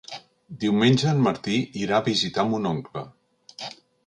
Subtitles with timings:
[0.63, 3.05] Diumenge en Martí irà a visitar mon oncle.